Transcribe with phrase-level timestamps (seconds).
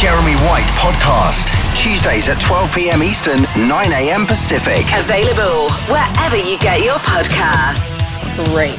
[0.00, 1.50] Jeremy White podcast.
[1.74, 3.02] Tuesdays at 12 p.m.
[3.02, 4.26] Eastern, 9 a.m.
[4.26, 4.84] Pacific.
[4.96, 8.22] Available wherever you get your podcasts.
[8.54, 8.78] Great.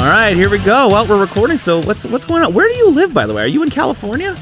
[0.00, 0.88] All right, here we go.
[0.88, 1.58] Well, we're recording.
[1.58, 2.54] So what's what's going on?
[2.54, 3.42] Where do you live, by the way?
[3.42, 4.34] Are you in California?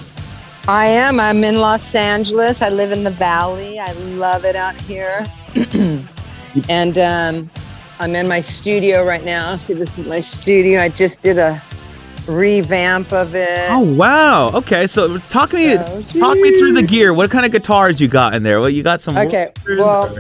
[0.67, 1.21] I am.
[1.21, 2.63] I'm in Los Angeles.
[2.63, 3.79] I live in the valley.
[3.79, 5.23] I love it out here.
[6.71, 7.51] and um,
[7.99, 9.57] I'm in my studio right now.
[9.57, 10.81] See, this is my studio.
[10.81, 11.63] I just did a
[12.29, 13.71] revamp of it.
[13.71, 14.51] Oh wow.
[14.53, 17.13] Okay, so talk me So talk me through the gear.
[17.15, 18.61] What kind of guitars you got in there?
[18.61, 19.17] Well, you got some.
[19.17, 20.15] Okay, well-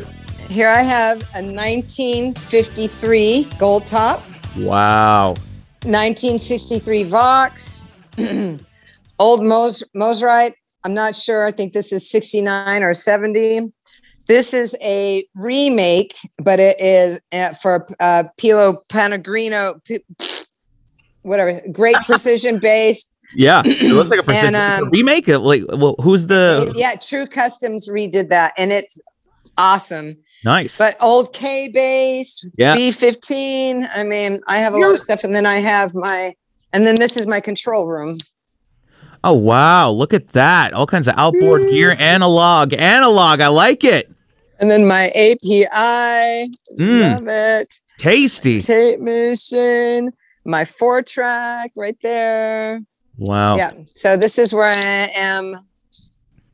[0.49, 4.23] Here I have a 1953 gold top,
[4.57, 5.31] wow.
[5.85, 7.89] 1963 Vox,
[9.19, 10.53] old Mos- Mosrite.
[10.85, 11.45] I'm not sure.
[11.47, 13.73] I think this is 69 or 70.
[14.29, 20.05] This is a remake, but it is uh, for uh, Pilo Panagrino, P-
[21.27, 23.15] whatever, great precision bass.
[23.35, 25.29] Yeah, it looks like a, precision- And, um, remake.
[25.29, 29.01] It like, well, who's the yeah, True Customs redid that, and it's
[29.59, 30.17] awesome.
[30.45, 30.79] nice?
[30.79, 32.77] But old K bass, Yeah.
[32.77, 33.89] B15.
[33.93, 36.35] I mean, I have a lot of stuff, and then I have my,
[36.73, 38.17] and then this is my control room.
[39.25, 40.73] oh wow, look at that!
[40.73, 43.41] All kinds of outboard gear, analog, analog.
[43.41, 44.09] I like it.
[44.61, 47.75] And then my API, Mm, love it.
[47.99, 48.63] tasty.
[48.63, 50.11] Tape machine,
[50.47, 52.81] my four track right there.
[53.19, 53.57] Wow.
[53.57, 53.73] Yeah.
[53.95, 55.57] So this is where I am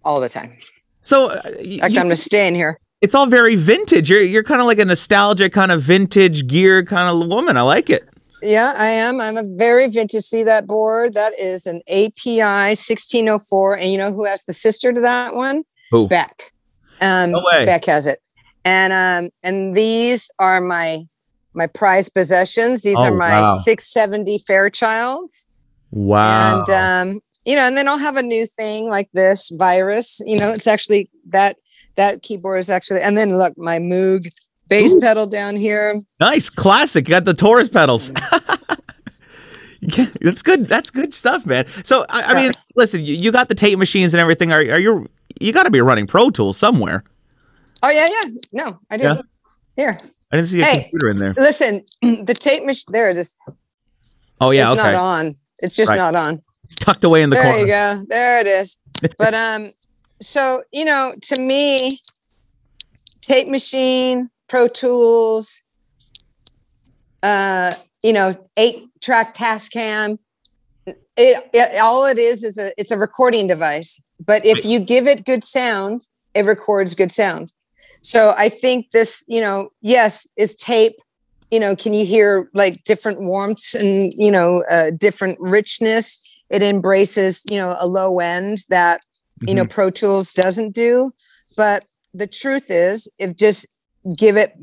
[0.05, 0.57] all the time.
[1.03, 2.79] So uh, y- In you- I'm just staying here.
[3.01, 4.11] it's all very vintage.
[4.11, 7.57] You're you're kind of like a nostalgic kind of vintage gear kind of woman.
[7.57, 8.09] I like it.
[8.45, 9.20] Yeah, I am.
[9.20, 10.25] I'm a very vintage.
[10.25, 11.15] See that board?
[11.15, 13.79] That is an API 1604.
[13.79, 15.63] And you know who has the sister to that one?
[15.93, 16.09] Who?
[16.09, 16.53] Beck.
[17.01, 17.65] Um, No way.
[17.67, 18.20] Beck has it.
[18.65, 21.05] And um, and these are my
[21.55, 22.83] my prized possessions.
[22.83, 23.58] These Oh, are my wow.
[23.58, 25.48] 670 Fairchilds.
[25.91, 26.64] Wow.
[26.67, 30.20] And um, you know, and then I'll have a new thing like this virus.
[30.25, 31.56] You know, it's actually that
[31.97, 33.00] that keyboard is actually.
[33.03, 34.27] And then look, my Moog
[34.69, 35.00] bass Ooh.
[35.00, 36.00] pedal down here.
[36.20, 37.07] nice, classic.
[37.08, 38.12] You got the Taurus pedals.
[39.80, 40.68] You can't- That's good.
[40.68, 41.67] That's good stuff, man.
[41.83, 44.52] So I, I mean, listen, you, you got the tape machines and everything.
[44.52, 45.07] Are, are you?
[45.41, 47.02] You got to be running Pro Tools somewhere.
[47.83, 48.30] Oh yeah, yeah.
[48.52, 49.27] No, I didn't.
[49.77, 49.85] Yeah.
[49.85, 49.98] Here,
[50.33, 50.83] I didn't see a Hey.
[50.85, 51.35] computer in there.
[51.37, 51.85] listen.
[52.03, 52.87] The tape machine.
[52.89, 53.37] There it is.
[54.41, 54.93] Oh yeah, it's okay.
[54.93, 55.35] not on.
[55.61, 55.97] It's just Right.
[55.97, 56.43] not on.
[56.65, 57.67] It's tucked away in the there corner.
[57.67, 58.05] There you go.
[58.09, 58.79] There it is.
[59.19, 59.71] but um,
[60.21, 62.01] so you know, to me,
[63.21, 65.63] tape machine, Pro Tools,
[67.23, 70.19] uh, you know, eight track Tascam.
[70.87, 70.97] It,
[71.53, 74.03] it all it is is a it's a recording device.
[74.25, 76.03] But if you give it good sound,
[76.35, 77.53] it records good sound.
[78.02, 80.95] So I think this, you know, yes, is tape.
[81.51, 86.18] You know, can you hear like different warmths and you know, uh, different richness?
[86.51, 89.01] It embraces, you know, a low end that
[89.46, 91.12] you know Pro Tools doesn't do.
[91.57, 93.67] But the truth is, if just
[94.17, 94.55] give it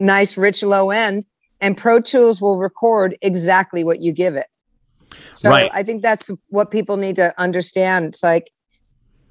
[0.00, 1.24] nice, rich low end,
[1.60, 4.46] and Pro Tools will record exactly what you give it.
[5.30, 5.70] So Right.
[5.72, 8.06] I think that's what people need to understand.
[8.06, 8.50] It's like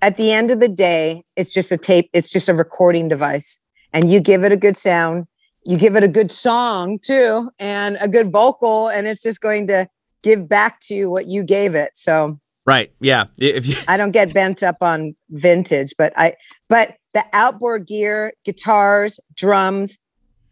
[0.01, 3.59] at the end of the day, it's just a tape, it's just a recording device.
[3.93, 5.27] And you give it a good sound,
[5.65, 9.67] you give it a good song too, and a good vocal, and it's just going
[9.67, 9.87] to
[10.23, 11.91] give back to you what you gave it.
[11.95, 12.91] So Right.
[12.99, 13.25] Yeah.
[13.37, 16.35] If you, I don't get bent up on vintage, but I
[16.69, 19.97] but the outboard gear, guitars, drums,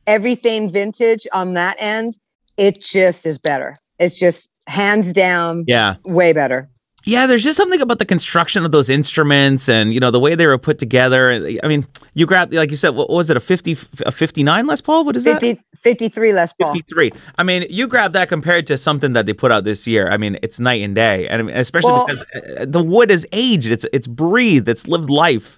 [0.07, 2.13] everything vintage on that end,
[2.57, 3.77] it just is better.
[3.99, 5.95] It's just hands down yeah.
[6.05, 6.69] way better.
[7.05, 10.35] Yeah, there's just something about the construction of those instruments and you know the way
[10.35, 11.31] they were put together.
[11.63, 14.81] I mean, you grab like you said, what was it a 50 a 59 Les
[14.81, 15.05] Paul?
[15.05, 15.39] What is that?
[15.39, 16.73] 50, 53 Les Paul.
[16.73, 17.11] 53.
[17.37, 20.09] I mean, you grab that compared to something that they put out this year.
[20.09, 21.27] I mean, it's night and day.
[21.29, 22.25] And especially Well- because
[22.59, 23.67] uh, the wood is aged.
[23.67, 24.67] It's it's breathed.
[24.67, 25.57] It's lived life.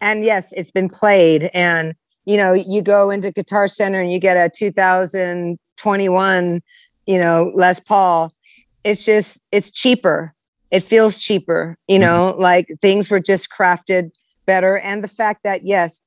[0.00, 1.50] And yes, it's been played.
[1.54, 6.62] And you know, you go into Guitar Center and you get a 2021,
[7.06, 8.32] you know, Les Paul.
[8.84, 10.34] It's just it's cheaper.
[10.70, 14.10] It feels cheaper, you know, like things were just crafted
[14.46, 14.78] better.
[14.78, 16.00] And the fact that yes,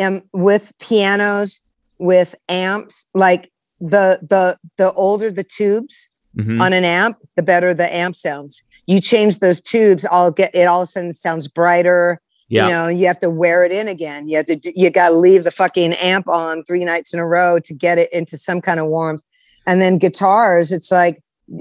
[0.00, 1.60] um, with pianos,
[1.98, 3.50] with amps, like
[3.80, 6.60] the the the older the tubes Mhm.
[6.62, 8.62] on an amp, the better the amp sounds.
[8.86, 12.20] You change those tubes, I'll get it all of a sudden sounds brighter.
[12.48, 12.66] Yeah.
[12.66, 14.28] You know, you have to wear it in again.
[14.28, 17.26] You have to you got to leave the fucking amp on three nights in a
[17.26, 19.22] row to get it into some kind of warmth.
[19.66, 21.20] And then guitars, it's like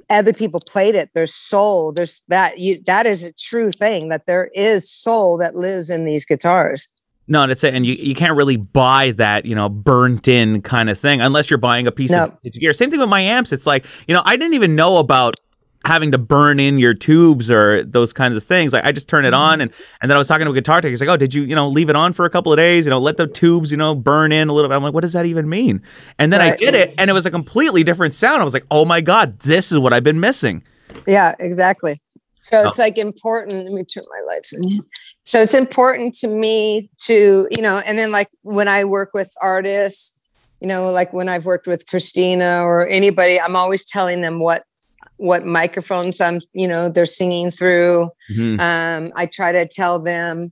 [0.10, 1.10] other people played it.
[1.14, 1.92] There's soul.
[1.92, 6.06] There's that you that is a true thing that there is soul that lives in
[6.06, 6.92] these guitars.
[7.28, 7.74] No, that's it.
[7.74, 11.50] And you, you can't really buy that, you know, burnt in kind of thing unless
[11.50, 12.26] you're buying a piece No.
[12.26, 12.74] of gear.
[12.74, 13.54] Same thing with my amps.
[13.54, 15.36] It's like, you know, I didn't even know about
[15.84, 18.72] having to burn in your tubes or those kinds of things.
[18.74, 19.42] Like I just turn it mm-hmm.
[19.42, 20.90] on and and then I was talking to a guitar tech.
[20.90, 22.86] He's like, "Oh, did you you know leave it on for a couple of days?
[22.86, 25.02] You know, let the tubes you know burn in a little bit." I'm like, "What
[25.02, 25.82] does that even mean?"
[26.20, 26.54] And then Right.
[26.54, 28.42] I did it, and it was a completely different sound.
[28.42, 30.64] I was like, "Oh my god, this is what I've been missing."
[31.08, 32.02] Yeah, exactly.
[32.42, 32.70] So Oh.
[32.70, 33.64] it's like important.
[33.64, 34.82] Let me turn my lights on.
[35.24, 39.32] So it's important to me to, you know, and then like when I work with
[39.42, 40.18] artists,
[40.60, 44.64] you know, like when I've worked with Christina or anybody, I'm always telling them what
[45.22, 48.10] what microphones I'm, you know, they're singing through.
[48.36, 48.60] Mhm.
[48.60, 50.52] Um, I try to tell them,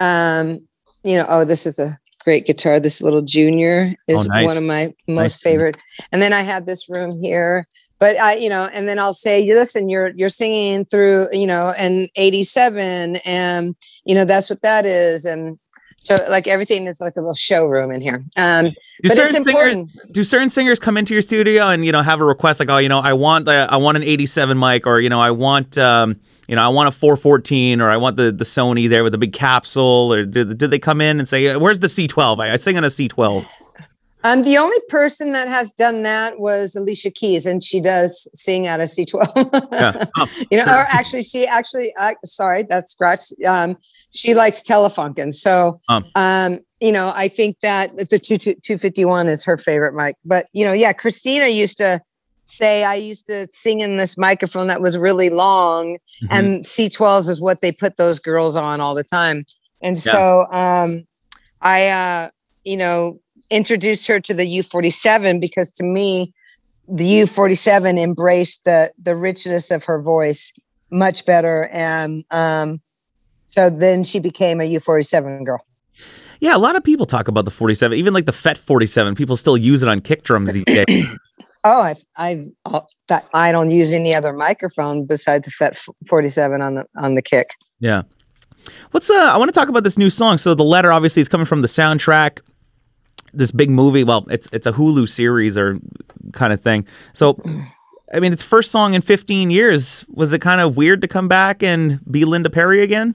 [0.00, 0.60] um,
[1.02, 2.78] you know, oh, this is a great guitar.
[2.78, 4.44] This little junior is Oh, nice.
[4.44, 5.36] one of my most Nice.
[5.42, 5.76] favorite.
[6.12, 7.64] And then I have this room here,
[7.98, 11.72] but I, you know, and then I'll say, listen, you're you're singing through, you know,
[11.78, 13.74] an 87, and
[14.04, 15.58] you know that's what that is, and
[16.02, 18.24] so like everything is like a little showroom in here.
[18.36, 18.72] Um, Do
[19.08, 20.12] but it's certain singers important.
[20.12, 22.78] do certain singers come into your studio and you know have a request like, "Oh,
[22.78, 25.76] you know, I want the I want an 87 mic or you know, I want
[25.78, 26.16] um
[26.48, 29.18] you know, I want a 414 or I want the the Sony there with the
[29.18, 32.56] big capsule or did, did they come in and say, "Where's the C12?" I, I
[32.56, 33.46] sing on a C12.
[34.24, 38.66] Um, the only person that has done that was Alicia Keys, and she does sing
[38.66, 39.70] out of C12.
[39.72, 40.04] Yeah.
[40.18, 43.20] Oh, you know, or actually, she actually, uh, sorry, that's scratch.
[43.46, 43.76] Um,
[44.12, 46.04] she likes Telefunken, so Um.
[46.14, 50.16] um, you know, I think that the two two fifty one is her favorite mic.
[50.24, 52.00] But you know, yeah, Christina used to
[52.44, 56.28] say I used to sing in this microphone that was really long, mhm.
[56.30, 59.44] and C12s is what they put those girls on all the time.
[59.80, 60.12] And Yeah.
[60.12, 61.04] so um,
[61.60, 62.30] I, uh,
[62.64, 63.20] you know,
[63.52, 66.32] introduced her to the U47 because to me,
[66.88, 70.52] the U47 embraced the the richness of her voice
[70.90, 72.80] much better, and um,
[73.46, 75.64] so then she became a U47 girl.
[76.40, 79.14] Yeah, a lot of people talk about the 47, even like the FET 47.
[79.14, 81.06] People still use it on kick drums these days.
[81.64, 82.42] Oh, I I
[83.34, 85.78] I don't use any other microphone besides the FET
[86.08, 87.50] 47 on the on the kick.
[87.78, 88.02] Yeah.
[88.90, 90.38] What's uh I want to talk about this new song.
[90.38, 92.40] So the letter obviously is coming from the soundtrack.
[93.34, 95.78] This big movie, well, it's it's a Hulu series or
[96.32, 96.86] kind of thing.
[97.14, 97.40] So
[98.12, 100.04] I mean, it's first song in 15 years.
[100.08, 103.14] Was it kind of weird to come back and be Linda Perry again?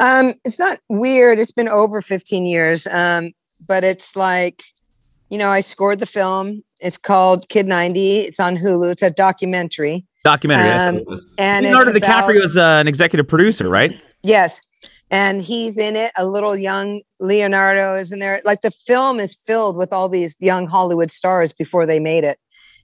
[0.00, 1.38] Um, it's not weird.
[1.38, 2.88] It's been over 15 years.
[2.88, 3.32] Um,
[3.68, 4.64] but it's like,
[5.30, 6.64] you know, I scored the film.
[6.80, 8.20] It's called Kid 90.
[8.20, 8.90] It's on Hulu.
[8.90, 10.04] It's a documentary.
[10.24, 10.70] Documentary.
[10.70, 11.18] Um.
[11.38, 14.00] And Leonardo DiCaprio is uh, an executive producer, right?
[14.22, 14.60] Yes.
[15.12, 16.10] And he's in it.
[16.16, 18.40] A little young Leonardo is in there.
[18.44, 22.38] Like the film is filled with all these young Hollywood stars before they made it.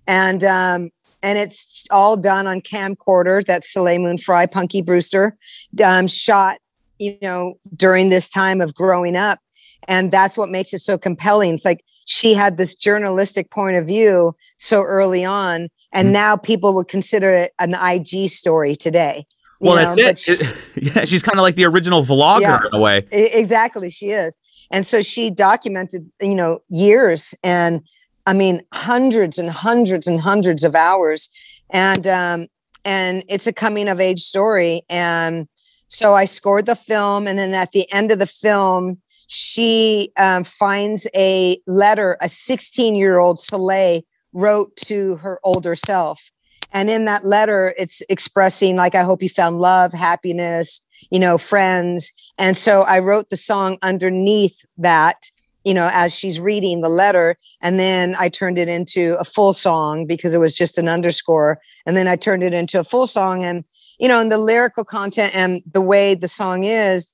[0.07, 0.91] And um,
[1.23, 3.45] and it's all done on camcorder.
[3.45, 5.37] That's Soleil Moon Frye, Punky Brewster,
[5.83, 6.59] um, shot,
[6.99, 9.41] you know, during this time of growing up.
[9.89, 11.55] And that's what makes it so compelling.
[11.55, 16.13] It's like she had this journalistic point of view so early on, and Mhm.
[16.13, 19.25] now people would consider it an IG story today.
[19.61, 20.57] Well, know, that's it.
[20.77, 22.61] yeah, she's kind of like the original vlogger Yeah.
[22.67, 23.07] in a way.
[23.11, 24.39] Exactly she is
[24.71, 27.81] and so she documented you know years and
[28.27, 31.29] i mean hundreds and hundreds and hundreds of hours
[31.71, 32.47] and um
[32.85, 35.49] and it's a coming of age story and
[35.87, 38.99] so i scored the film and then at the end of the film
[39.31, 44.01] she um, finds a letter a 16 year old soleil
[44.33, 46.31] wrote to her older self
[46.73, 51.39] and in that letter it's expressing like i hope you found love happiness you know
[51.39, 55.31] friends and so I wrote the song underneath that,
[55.65, 57.37] you know, as she's reading the letter.
[57.61, 61.59] And then I turned it into a full song because it was just an underscore.
[61.85, 63.43] And then I turned it into a full song.
[63.43, 63.65] And,
[63.99, 67.13] you know, and the lyrical content and the way the song is,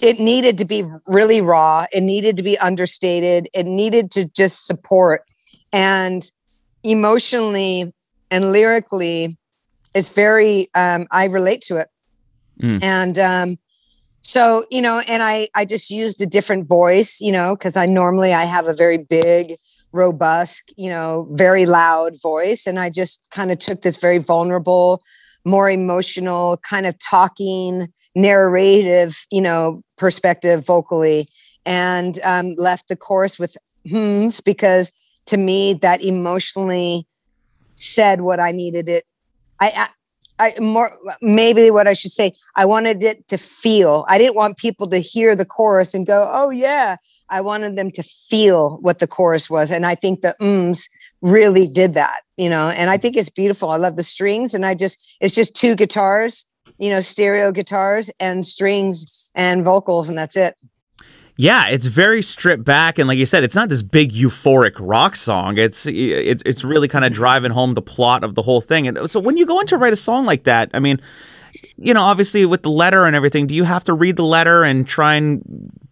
[0.00, 1.86] it needed to be really raw.
[1.92, 3.48] It needed to be understated.
[3.52, 5.22] It needed to just support.
[5.72, 6.30] And
[6.84, 7.92] emotionally
[8.30, 9.36] and lyrically,
[9.94, 11.88] it's very, um, I relate to it.
[12.62, 12.82] Mm.
[12.82, 13.58] And, um,
[14.22, 17.86] so you know and i i just used a different voice you know because i
[17.86, 19.54] normally i have a very big
[19.92, 25.02] robust you know very loud voice and i just kind of took this very vulnerable
[25.44, 31.26] more emotional kind of talking narrative you know perspective vocally
[31.66, 33.56] and um, left the chorus with
[33.86, 34.92] hms because
[35.26, 37.06] to me that emotionally
[37.80, 39.04] said what i needed it
[39.60, 39.88] i, I
[40.40, 42.32] I more maybe what I should say.
[42.56, 44.06] I wanted it to feel.
[44.08, 46.96] I didn't want people to hear the chorus and go, "Oh yeah."
[47.28, 50.88] I wanted them to feel what the chorus was, and I think the ums
[51.20, 52.22] really did that.
[52.38, 53.70] You know, and I think it's beautiful.
[53.70, 56.46] I love the strings, and I just it's just two guitars,
[56.78, 60.56] you know, stereo guitars and strings and vocals, and that's it.
[61.40, 65.16] Yeah, it's very stripped back, and like you said, it's not this big euphoric rock
[65.16, 65.56] song.
[65.56, 68.86] It's it's it's really kind of driving home the plot of the whole thing.
[68.86, 71.00] And so when you go in to write a song like that, I mean,
[71.78, 74.64] you know, obviously with the letter and everything, do you have to read the letter
[74.64, 75.40] and try and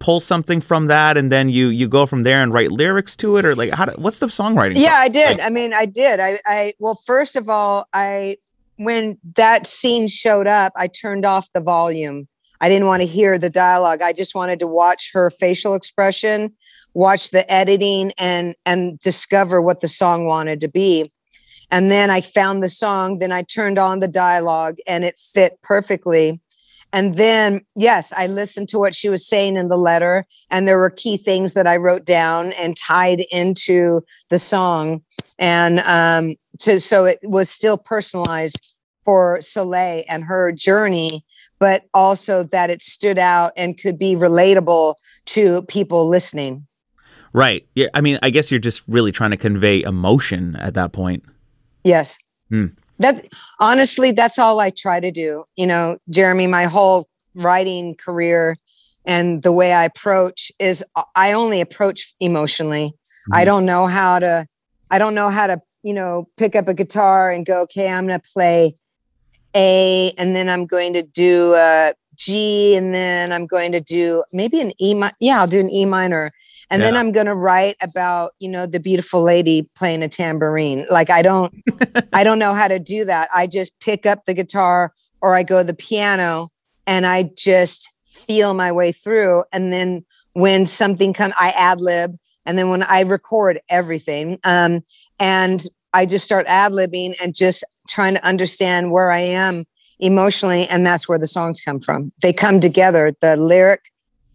[0.00, 3.38] pull something from that, and then you you go from there and write lyrics to
[3.38, 3.86] it, or like how?
[3.86, 4.74] Do, what's the songwriting?
[4.76, 4.96] Yeah?
[4.96, 5.40] I did.
[5.40, 6.20] I mean, I did.
[6.20, 8.36] I, I well, first of all, I
[8.76, 12.28] when that scene showed up, I turned off the volume
[12.60, 14.02] I didn't want to hear the dialogue.
[14.02, 16.52] I just wanted to watch her facial expression,
[16.94, 21.12] watch the editing and and discover what the song wanted to be.
[21.70, 25.58] And then I found the song, then I turned on the dialogue and it fit
[25.62, 26.40] perfectly.
[26.92, 30.78] And then, yes, I listened to what she was saying in the letter, and there
[30.78, 34.00] were key things that I wrote down and tied into
[34.30, 35.02] the song.
[35.38, 41.24] And um, to so it was still personalized for Soleil and her journey,
[41.58, 44.94] but also that it stood out and could be relatable
[45.26, 46.66] to people listening.
[47.32, 47.66] Right.
[47.74, 47.88] Yeah.
[47.94, 51.24] I mean, I guess you're just really trying to convey emotion at that point.
[51.84, 52.16] Yes.
[52.48, 52.66] Hmm.
[52.98, 53.28] That
[53.60, 55.44] honestly, that's all I try to do.
[55.56, 58.56] You know, Jeremy, my whole writing career
[59.04, 60.84] and the way I approach is
[61.14, 62.88] I only approach emotionally.
[62.88, 63.34] Mm-hmm.
[63.34, 64.46] I don't know how to
[64.90, 68.06] I don't know how to, you know, pick up a guitar and go, okay, I'm
[68.06, 68.74] going to play
[69.54, 74.24] a, and then I'm going to do a G, and then I'm going to do
[74.32, 75.14] maybe an E minor.
[75.20, 76.32] Yeah, I'll do an E minor.
[76.70, 76.88] And yeah.
[76.90, 80.84] then I'm going to write about, you know, the beautiful lady playing a tambourine.
[80.90, 81.54] Like I don't,
[82.12, 83.28] I don't know how to do that.
[83.34, 86.50] I just pick up the guitar or I go to the piano
[86.86, 89.44] and I just feel my way through.
[89.52, 92.16] And then when something comes, I ad lib.
[92.44, 94.80] And then when I record everything, um,
[95.18, 95.62] and
[95.92, 99.64] I just start ad libbing and just trying to understand where I am
[99.98, 100.66] emotionally.
[100.68, 102.10] And that's where the songs come from.
[102.22, 103.80] They come together the lyric,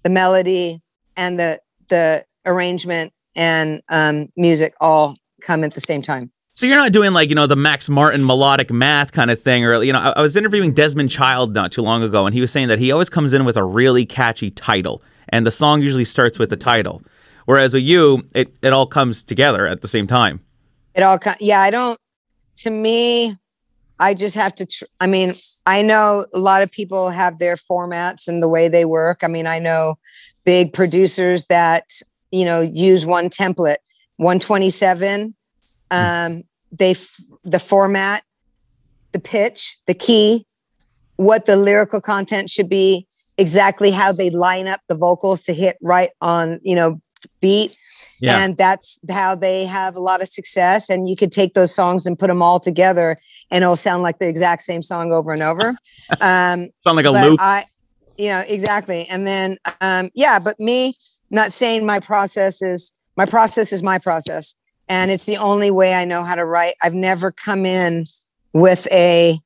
[0.03, 0.81] the melody,
[1.15, 6.29] and the, the arrangement and um, music all come at the same time.
[6.55, 9.65] So you're not doing like, you know, the Max Martin melodic math kind of thing.
[9.65, 12.41] Or, you know, I, I was interviewing Desmond Child not too long ago, and he
[12.41, 15.01] was saying that he always comes in with a really catchy title.
[15.29, 17.01] And the song usually starts with the title.
[17.45, 20.41] Whereas with you, it, it all comes together at the same time.
[20.93, 21.97] It all, yeah, I don't,
[22.57, 23.35] to me,
[24.03, 24.65] I just have to.
[24.65, 25.33] Tr- I mean,
[25.65, 29.23] I know a lot of people have their formats and the way they work.
[29.23, 29.97] I mean, I know
[30.43, 31.85] big producers that
[32.29, 33.77] you know use one template,
[34.17, 35.33] 127.
[35.89, 35.97] Hmm.
[35.97, 36.43] Um,
[36.73, 38.23] they f- the format,
[39.13, 40.45] the pitch, the key,
[41.15, 43.07] what the lyrical content should be,
[43.37, 46.99] exactly how they line up the vocals to hit right on you know
[47.39, 47.73] beat
[48.23, 48.39] yeah.
[48.39, 50.89] And that's how they have a lot of success.
[50.89, 53.17] And you could take those songs and put them all together
[53.51, 55.73] and it'll sound like the exact same song over and over.
[56.21, 57.39] Um, sound like a loop.
[57.41, 57.65] I,
[58.17, 59.07] you know, exactly.
[59.09, 60.95] And then, um, yeah, but me
[61.31, 64.55] not saying my process is, my process is my process.
[64.87, 66.75] And it's the only way I know how to write.
[66.81, 68.05] I've never come in
[68.53, 69.39] with a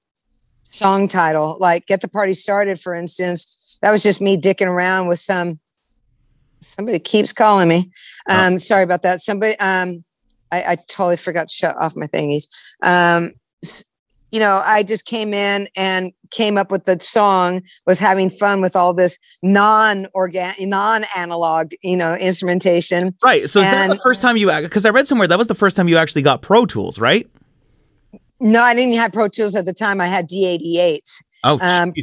[0.64, 3.80] song title, like Get the Party Started, for instance.
[3.82, 5.60] That was just me dicking around with some
[6.60, 7.90] somebody keeps calling me.
[8.30, 8.48] Oh.
[8.48, 8.58] Um, oh.
[8.58, 9.20] sorry about that.
[9.20, 10.04] Somebody, um,
[10.52, 12.48] I, I, totally forgot to shut off my thingies.
[12.84, 13.34] Um,
[14.32, 18.62] you know, I just came in and came up with the song, was having fun
[18.62, 23.16] with all this non-organic, non-analog, you know, instrumentation.
[23.24, 23.50] Right.
[23.50, 25.48] So and, is that the first time you, act because I read somewhere that was
[25.48, 27.28] the first time you actually got Pro Tools, right?
[28.40, 30.02] No, I didn't have Pro Tools at the time.
[30.02, 31.24] I had D88s.
[31.44, 31.94] Oh, um,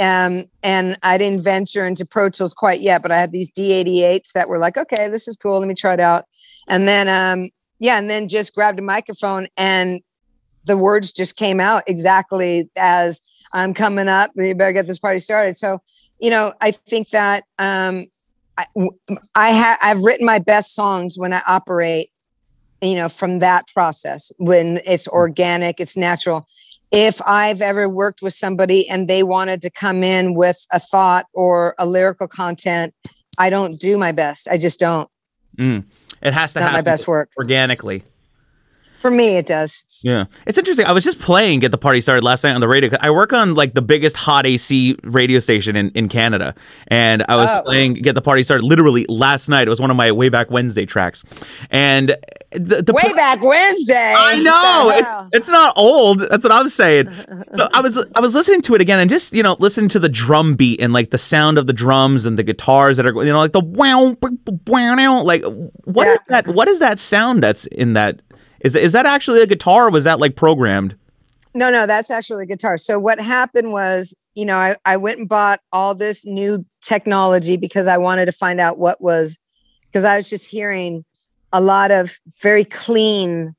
[0.00, 4.32] um, and I didn't venture into Pro Tools quite yet, but I had these D88s
[4.32, 5.58] that were like, okay, this is cool.
[5.58, 6.24] Let me try it out.
[6.68, 10.00] And then, um, yeah, and then just grabbed a microphone and
[10.64, 13.20] the words just came out exactly as
[13.52, 14.30] I'm coming up.
[14.36, 15.56] You better get this party started.
[15.56, 15.80] So,
[16.20, 18.06] you know, I think that um,
[18.56, 18.66] I,
[19.34, 22.10] I have I've written my best songs when I operate,
[22.82, 26.46] you know, from that process when it's organic, it's natural
[26.90, 31.26] if I've ever worked with somebody and they wanted to come in with a thought
[31.34, 32.94] or a lyrical content,
[33.38, 34.48] I don't do my best.
[34.48, 35.08] I just don't.
[35.56, 35.84] Mm.
[36.22, 38.02] It has to Not happen my best work organically.
[39.00, 39.84] For me, it does.
[40.02, 40.86] Yeah, it's interesting.
[40.86, 42.90] I was just playing "Get the Party Started" last night on the radio.
[43.00, 46.54] I work on like the biggest hot AC radio station in, in Canada,
[46.88, 47.62] and I was oh.
[47.64, 49.66] playing "Get the Party Started" literally last night.
[49.66, 51.22] It was one of my way back Wednesday tracks,
[51.70, 52.16] and
[52.52, 54.14] the, the way back Wednesday.
[54.16, 56.20] I know it's, it's, not old.
[56.20, 57.08] That's what I'm saying.
[57.74, 60.08] I was I was listening to it again and just you know listening to the
[60.08, 63.32] drum beat and like the sound of the drums and the guitars that are you
[63.32, 64.16] know like the wow
[64.66, 65.42] wow like
[65.84, 66.12] what yeah.
[66.12, 66.48] is that?
[66.48, 68.20] What is that sound that's in that?
[68.60, 69.88] Is is that actually a guitar?
[69.88, 70.96] or Was that like programmed?
[71.54, 72.76] No, no, that's actually a guitar.
[72.76, 77.56] So what happened was, you know, I, I went and bought all this new technology
[77.56, 79.38] because I wanted to find out what was,
[79.86, 81.04] because I was just hearing
[81.52, 83.54] a lot of very clean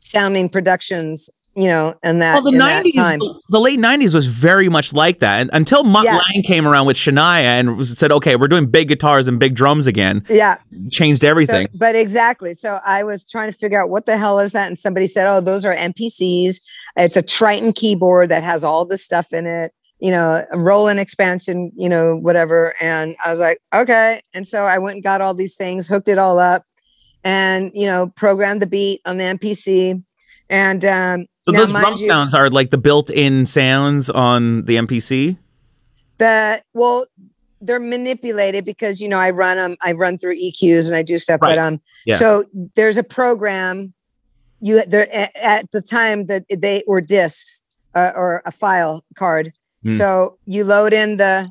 [0.00, 4.92] sounding productions you know, and that well, the nineties, the late nineties was very much
[4.92, 6.16] like that, and until Mutt Yeah.
[6.34, 9.86] Lange came around with Shania and said, "Okay, we're doing big guitars and big drums
[9.86, 10.56] again," Yeah.
[10.90, 11.66] changed So, everything.
[11.74, 12.52] but exactly.
[12.54, 15.26] So I was trying to figure out what the hell is that, and somebody said,
[15.28, 16.60] "Oh, those are MPCs.
[16.96, 20.98] It's a Triton keyboard that has all this stuff in it." You know, a Roland
[20.98, 21.70] expansion.
[21.76, 22.74] You know, whatever.
[22.80, 24.20] And I was like, okay.
[24.34, 26.64] And so I went and got all these things, hooked it all up,
[27.22, 30.02] and you know, programmed the beat on the MPC.
[30.50, 34.76] And um, so now, those drum you- sounds are like the built-in sounds on the
[34.76, 35.36] MPC.
[36.18, 37.06] the well
[37.60, 41.16] they're manipulated because you know i run them i run through eqs and i do
[41.18, 41.56] stuff Right.
[41.56, 42.16] but um Yeah.
[42.16, 42.44] so
[42.76, 43.94] there's a program
[44.60, 45.08] you there
[45.42, 47.62] at the time that they or discs
[47.94, 49.90] uh, or a file card Hmm.
[49.90, 51.50] so you load in the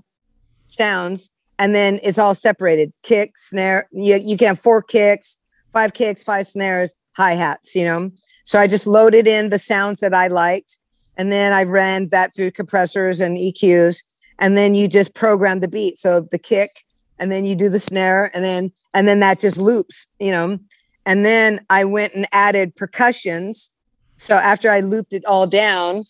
[0.65, 5.37] sounds and then it's all separated kick snare you, you can have four kicks
[5.73, 8.11] five kicks five snares hi-hats you know?
[8.45, 10.79] So i just loaded in the sounds that i liked
[11.17, 14.03] and then i ran that through compressors and eqs
[14.39, 15.97] and then you just program the beat.
[15.97, 16.71] So the kick
[17.19, 20.59] and then you do the snare and then and then that just loops you know?
[21.05, 23.69] And then i went and added percussions.
[24.15, 26.03] So after i looped it all down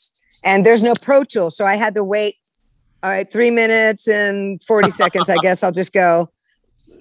[0.44, 2.36] and there's no pro tool so i had to wait
[3.02, 6.30] all right three minutes and 40 seconds i guess i'll just go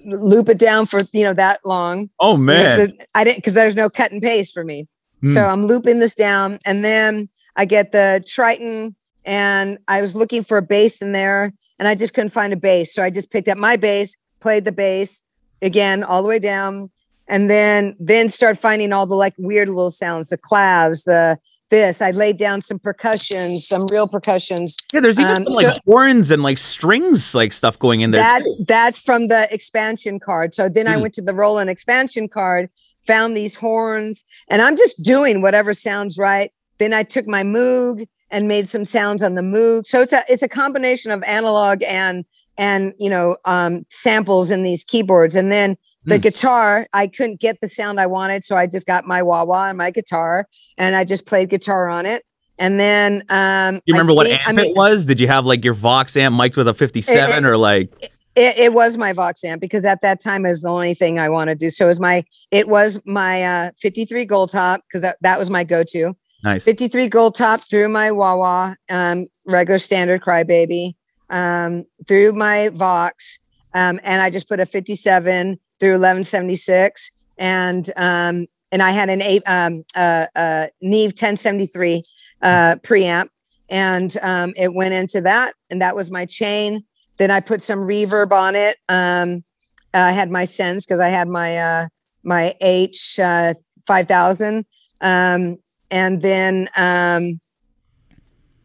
[0.05, 3.53] loop it down for you know that long Oh you know, man, I didn't because
[3.53, 4.87] there's no cut and paste for me.
[5.21, 5.31] Hmm.
[5.31, 8.95] So I'm looping this down, and then I get the Triton,
[9.25, 12.57] and I was looking for a bass in there, and I just couldn't find a
[12.57, 12.93] bass.
[12.93, 15.23] So I just picked up my bass, played the bass
[15.61, 16.89] again all the way down,
[17.27, 21.37] and then then start finding all the like weird little sounds, the clavs, the
[21.73, 22.01] this.
[22.01, 24.77] I laid down some percussions, some real percussions.
[24.93, 24.99] yeah.
[25.01, 28.21] There's even um, some, like so- horns and like strings, like stuff going in there.
[28.21, 30.53] That that's from the expansion card.
[30.53, 31.01] So then I Hmm.
[31.01, 32.69] went to the Roland expansion card,
[33.05, 36.51] found these horns, and I'm just doing whatever sounds right.
[36.77, 39.85] Then I took my Moog and made some sounds on the Moog.
[39.85, 42.25] So it's a it's a combination of analog and
[42.57, 45.35] and you know um, samples in these keyboards.
[45.37, 46.21] And then the Hmm.
[46.21, 49.69] guitar, I couldn't get the sound I wanted, so I just got my wah wah
[49.69, 52.23] and my guitar, and I just played guitar on it.
[52.59, 55.05] And then um, you I remember what think- amp I mean, it was?
[55.05, 57.89] Did you have like your Vox amp mic'd with a 57 or like?
[58.35, 61.19] It, it was my Vox amp because at that time it was the only thing
[61.19, 61.69] I wanted to do.
[61.69, 65.49] So it was my it was my uh, 53 gold top because that, that was
[65.51, 66.15] my go-to.
[66.43, 66.65] Nice.
[66.65, 70.95] 53 gold top through my Wawa, um, regular standard crybaby,
[71.29, 73.39] um, through my Vox,
[73.73, 79.21] um, and I just put a 57 through 1176, and um, and I had an
[79.21, 82.03] eight um, uh, uh, Neve 1073
[82.41, 83.29] uh, preamp,
[83.69, 86.83] and um, it went into that, and that was my chain.
[87.17, 88.75] Then I put some reverb on it.
[88.89, 89.45] Um,
[89.93, 91.87] I had my sense because I had my uh,
[92.23, 93.53] my H uh,
[93.87, 94.65] 5000.
[94.99, 95.57] Um,
[95.93, 97.39] and then um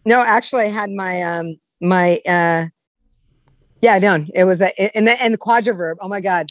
[0.07, 2.67] no actually i had my um my uh
[3.83, 5.97] yeah no it was a and the, and the quadriverb.
[6.01, 6.47] Oh my god.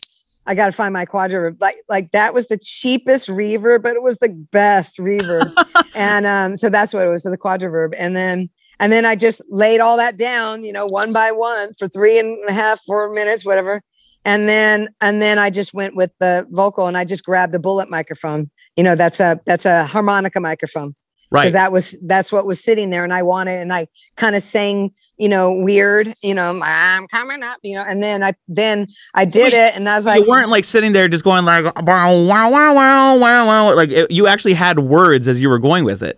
[0.50, 1.60] I gotta find my quadriverb.
[1.60, 5.52] Like like that was the cheapest reverb but it was the best reverb.
[5.96, 7.96] And um so that's what it was so the quadriverb.
[7.98, 11.74] And then and then i just laid all that down you know one by one
[11.80, 13.82] for three and a half four minutes whatever
[14.28, 17.60] and then and then i just went with the vocal and i just grabbed the
[17.60, 20.94] bullet microphone you know that's a that's a harmonica microphone
[21.30, 21.42] Right.
[21.42, 24.42] because that was that's what was sitting there and i wanted and i kind of
[24.42, 28.86] sang you know weird you know i'm coming up you know and then i then
[29.13, 31.66] i did it and i was like you weren't like sitting there just going like
[31.86, 35.60] wow wow wow wow wow wow like it, you actually had words as you were
[35.60, 36.18] going with it.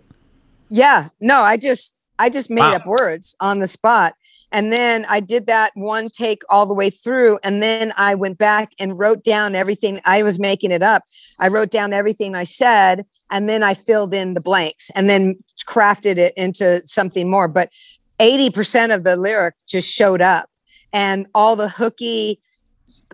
[0.68, 2.70] yeah no i just i just made Wow.
[2.74, 4.14] up words on the spot
[4.52, 8.38] and then i did that one take all the way through and then i went
[8.38, 11.02] back and wrote down everything i was making it up.
[11.38, 15.42] I wrote down everything i said and then i filled in the blanks and then
[15.66, 17.48] crafted it into something more.
[17.48, 17.70] But
[18.18, 20.50] 80% of the lyric just showed up
[20.92, 22.40] and all the hooky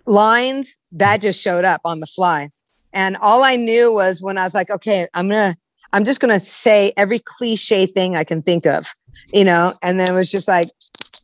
[0.05, 2.51] lines that just showed up on the fly.
[2.93, 5.55] And all i knew was when i was like okay i'm gonna
[5.93, 8.95] i'm just gonna say every cliche thing i can think of
[9.33, 9.75] you know?
[9.83, 10.69] And then it was just like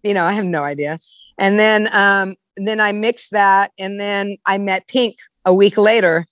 [0.02, 0.98] you know i have no idea
[1.38, 6.24] and then um then i mixed that and then i met pink a week later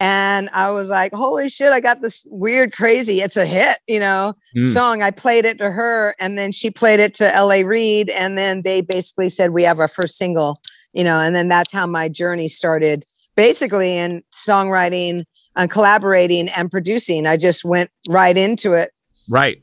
[0.00, 4.00] and i was like holy shit i got this weird crazy it's a hit you
[4.00, 4.72] know Mm.
[4.72, 7.62] song i played it to her and then she played it to L.A.
[7.62, 10.60] Reid and then they basically said we have our first single
[10.92, 13.04] you know and then that's how my journey started
[13.36, 18.90] basically in songwriting and collaborating and producing i just went right into it
[19.28, 19.58] Right.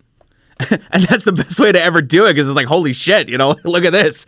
[0.91, 3.37] and that's the best way to ever do it because it's like, holy shit, you
[3.37, 4.25] know, look at this.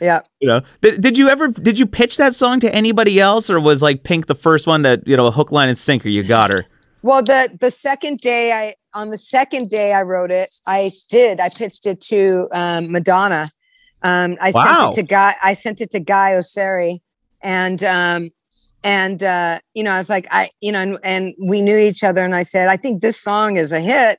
[0.00, 0.20] Yeah.
[0.40, 3.60] You know, did, did you ever did you pitch that song to anybody else, or
[3.60, 6.08] was like Pink the first one that you know hook, line, and sinker?
[6.08, 6.66] You got her.
[7.02, 11.40] Well, the the second day I on the second day I wrote it, I did.
[11.40, 13.48] I pitched it to um, Madonna.
[14.02, 14.78] Um, I Wow.
[14.78, 15.34] sent it to Guy.
[15.42, 17.00] I sent it to Guy Oseary,
[17.40, 18.30] and um,
[18.84, 22.04] and uh, you know, I was like, I, you know, and, and we knew each
[22.04, 24.18] other, and I said, I think this song is a hit.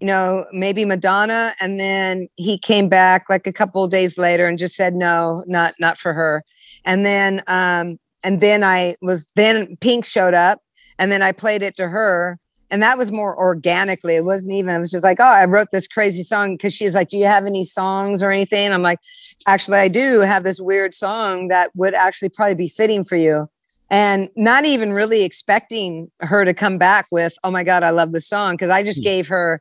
[0.00, 4.46] You know, maybe Madonna, and then he came back like a couple of days later
[4.46, 6.44] and just said, no, not not for her.
[6.84, 10.60] And then um, and then I was then Pink showed up,
[10.98, 12.38] and then I played it to her,
[12.70, 14.16] and that was more organically.
[14.16, 14.74] It wasn't even.
[14.74, 17.16] It was just like, oh, I wrote this crazy song because she was like, "Do
[17.18, 18.98] you have any songs or anything?" I'm like,
[19.46, 23.48] actually, I do have this weird song that would actually probably be fitting for you.
[23.88, 28.12] And not even really expecting her to come back with, "Oh my God, I love
[28.12, 29.60] this song," because I just gave her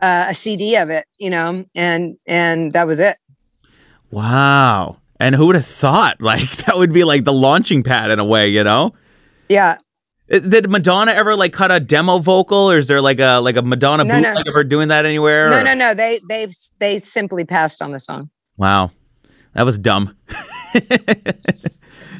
[0.00, 3.16] uh, a CD of it, you know, and and that was it.
[4.10, 4.98] Wow.
[5.20, 8.24] And who would have thought like that would be like the launching pad in a
[8.24, 8.92] way, you know?
[9.48, 9.76] Yeah,
[10.28, 13.62] Did Madonna ever like cut a demo vocal, or is there like a like a
[13.62, 14.28] Madonna No, no.
[14.28, 15.50] bootleg of her doing that anywhere?
[15.50, 15.94] no, or- no, no.
[15.94, 18.30] They they they simply passed on the song.
[18.56, 18.90] Wow,
[19.54, 20.16] that was dumb.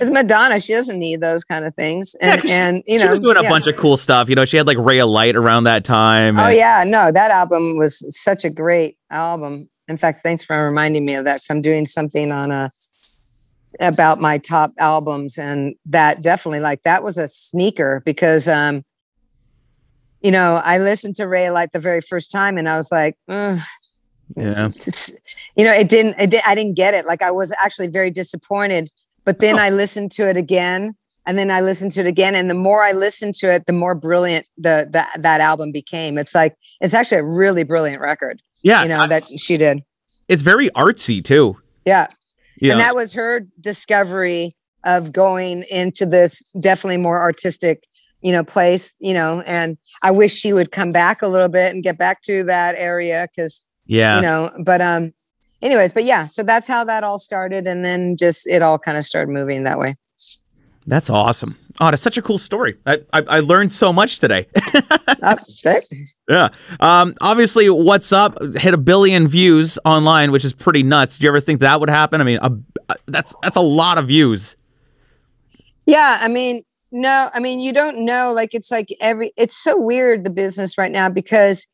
[0.05, 0.61] It's Madonna.
[0.61, 2.15] She doesn't need those kind of things.
[2.21, 3.49] Yeah, and you know, she was doing a yeah.
[3.49, 4.29] bunch of cool stuff.
[4.29, 6.39] You know, she had like Ray of Light around that time.
[6.39, 9.69] Oh yeah, no, that album was such a great album.
[9.89, 11.37] In fact, thanks for reminding me of that.
[11.37, 12.71] 'cause I'm doing something on a
[13.81, 18.85] about my top albums, and that definitely like that was a sneaker because um,
[20.21, 23.17] you know, I listened to Ray like the very first time, and I was like,
[23.29, 23.59] "Ugh."
[24.37, 24.71] yeah.
[24.75, 25.15] it's,
[25.57, 27.07] you know, it didn't, it did, I didn't get it.
[27.07, 28.91] Like I was actually very disappointed.
[29.25, 29.63] But then Oh.
[29.63, 30.95] I listened to it again,
[31.27, 33.73] and then I listened to it again, and the more I listened to it, the
[33.73, 36.19] more brilliant the, the that album became.
[36.19, 39.81] It's like it's actually a really brilliant record, Yeah, you know, I- that she did.
[40.29, 41.57] it's very artsy too.
[41.87, 42.07] Yeah,
[42.61, 42.85] You and know?
[42.85, 47.87] that was her discovery of going into this definitely more artistic
[48.21, 51.73] you know place you know and i wish she would come back a little bit
[51.75, 54.17] and get back to that area because yeah.
[54.17, 55.13] you know but um
[55.65, 58.97] anyways but yeah so that's how that all started and then just it all kind
[58.97, 59.97] of started moving that way
[60.87, 61.55] That's awesome.
[61.81, 62.77] Oh, that's such a cool story.
[62.85, 64.47] I I, I learned so much today.
[66.29, 66.49] Yeah.
[66.79, 67.15] Um.
[67.23, 71.17] Obviously, what's up hit a billion views online, which is pretty nuts.
[71.17, 72.21] Do you ever think that would happen?
[72.21, 72.53] I mean, a,
[73.07, 74.57] that's that's a lot of views.
[75.87, 79.77] yeah i mean no i mean you don't know like it's like every it's so
[79.79, 81.67] weird the business right now because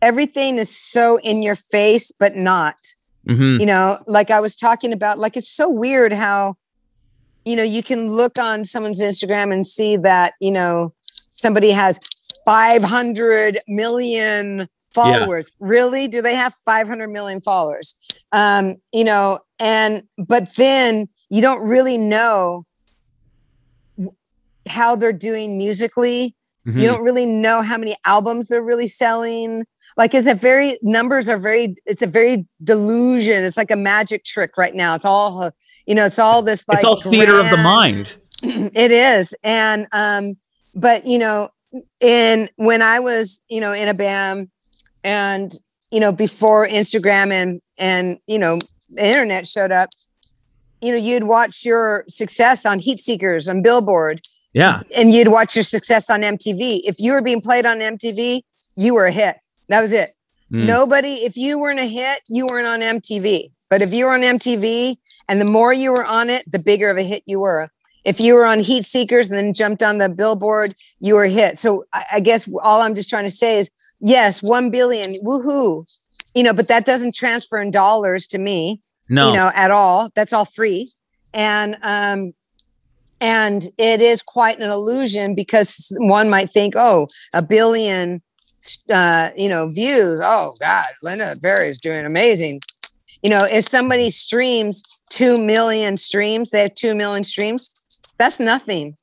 [0.00, 2.78] everything is so in your face but not
[3.28, 6.54] hmm you know like i was talking about like it's so weird how
[7.44, 10.92] you know you can look on someone's instagram and see that you know
[11.30, 11.98] somebody has
[12.44, 15.52] 500 million followers.
[15.60, 16.08] Really?
[16.08, 17.94] Do they have 500 million followers?
[18.32, 22.64] Um you know and but then you don't really know
[24.68, 26.34] how they're doing musically.
[26.66, 26.80] Mm-hmm.
[26.80, 29.64] you don't really know how many albums they're really selling
[29.98, 34.24] like it's a very numbers are very it's a very delusion it's like a magic
[34.24, 35.50] trick right now it's all
[35.86, 38.06] you know it's all this like it's all theater of the mind.
[38.42, 40.36] it is and um
[40.74, 41.48] but you know
[42.00, 44.48] in when i was you know in a band
[45.04, 45.52] and
[45.90, 48.58] you know before instagram and and you know
[48.90, 49.90] the internet showed up
[50.80, 54.20] you know you'd watch your success on heat seekers on billboard
[54.54, 54.80] Yeah.
[54.96, 56.80] and you'd watch your success on MTV.
[56.84, 58.40] If you were being played on MTV,
[58.76, 59.36] you were a hit.
[59.68, 60.10] That was it.
[60.52, 60.66] Mm.
[60.66, 63.50] Nobody, if you weren't a hit, you weren't on MTV.
[63.70, 64.94] But if you were on MTV
[65.28, 67.68] and the more you were on it, the bigger of a hit you were.
[68.04, 71.28] If you were on Heat Seekers and then jumped on the billboard, you were a
[71.30, 71.58] hit.
[71.58, 75.84] So I, I guess all I'm just trying to say is yes, 1 billion, woohoo.
[76.34, 79.28] You know, but that doesn't transfer in dollars to me No.
[79.28, 80.92] you know at all that's all free
[81.34, 82.32] and um
[83.20, 88.22] and it is quite an illusion because one might think oh a billion
[88.92, 90.20] uh you know views.
[90.22, 92.60] Oh god linda Perry is doing amazing.
[93.22, 97.72] You know if somebody streams 2 million streams they have 2 million streams
[98.18, 98.96] that's nothing.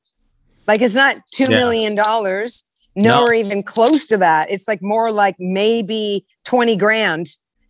[0.66, 1.56] Like it's not two Yeah.
[1.56, 2.64] million dollars
[2.94, 3.20] No.
[3.20, 4.50] nor even close to that.
[4.50, 7.26] It's like more like maybe 20 grand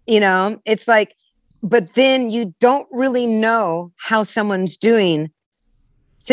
[0.07, 0.61] you know?
[0.65, 1.15] It's like
[1.63, 5.31] but then you don't really know how someone's doing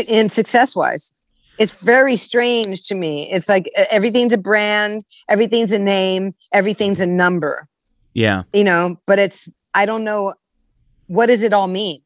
[0.08, 1.14] in success wise
[1.60, 3.30] it's very strange to me.
[3.32, 7.68] It's like everything's a brand everything's a name everything's a number.
[8.14, 8.44] Yeah.
[8.54, 10.34] you know but it's i don't know
[11.08, 12.00] what does it all mean?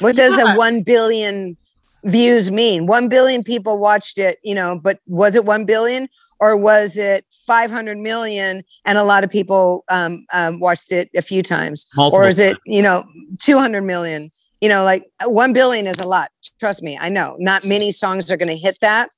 [0.00, 0.54] What does Yeah.
[0.54, 1.56] a 1 billion
[2.04, 2.86] views mean?
[2.86, 6.08] 1 billion people watched it you know but was it 1 billion
[6.40, 8.62] or was it 500 million?
[8.84, 11.86] And a lot of people um, um, watched it a few times.
[11.96, 13.04] Multiple or is it you know
[13.40, 14.30] 200 million?
[14.60, 16.28] You know like 1 billion is a lot.
[16.60, 17.36] Trust me i know.
[17.38, 19.10] Not many songs are going to hit that.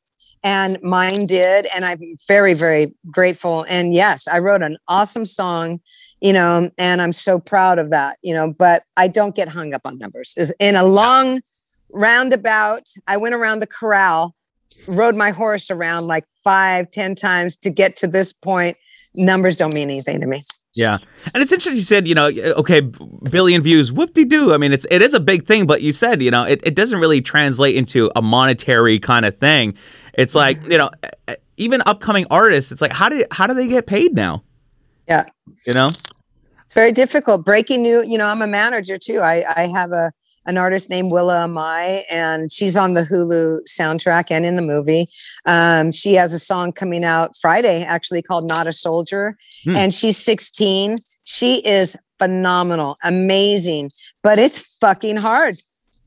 [0.45, 3.65] And mine did and i'm very very grateful.
[3.69, 5.81] And yes i wrote an awesome song
[6.21, 9.75] you know and i'm so proud of that you know but i don't get hung
[9.75, 10.35] up on numbers.
[10.37, 11.41] Is- in a long
[11.93, 14.35] roundabout i went around the corral
[14.87, 18.77] rode my horse around like five ten times to get to this point
[19.15, 20.43] numbers don't mean anything to me
[20.75, 20.97] Yeah,
[21.35, 21.77] and it's interesting.
[21.77, 24.53] You said, you know, okay, billion views, whoop de doo.
[24.53, 26.77] I mean, it's it is a big thing, but you said, you know, it, it
[26.77, 29.75] doesn't really translate into a monetary kind of thing.
[30.15, 30.73] It's like, mm-hmm.
[30.73, 30.91] you know,
[31.57, 34.45] even upcoming artists, it's like, how do how do they get paid now?
[35.09, 35.25] yeah
[35.67, 35.91] You know?
[36.65, 40.13] it's very difficult breaking new you know i'm a manager too i i have a
[40.47, 45.07] an artist named willa amai and she's on the hulu soundtrack and in the movie.
[45.47, 49.77] Um, she has a song coming out friday actually called not a soldier Hmm.
[49.77, 53.91] and she's 16 she is phenomenal amazing
[54.23, 55.59] but it's fucking hard.